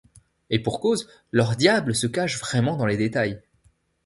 Et 0.49 0.57
pour 0.57 0.79
cause: 0.79 1.07
leur 1.31 1.55
diable 1.55 1.93
se 1.93 2.07
cache 2.07 2.39
vraiment 2.39 2.75
dans 2.75 2.87
les 2.87 2.97
détails. 2.97 3.39